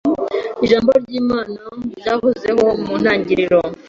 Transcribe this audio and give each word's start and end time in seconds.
Ijambo 0.65 0.89
ry'Imana 1.03 1.61
byahozeho" 1.99 2.63
mu 2.83 2.93
ntangiriro 3.01 3.59